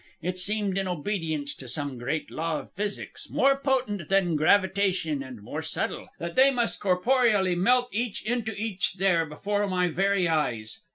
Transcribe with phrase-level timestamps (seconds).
[0.23, 5.43] It seemed, in obedience to some great law of physics, more potent than gravitation and
[5.43, 10.79] more subtle, that they must corporeally melt each into each there before my very eyes.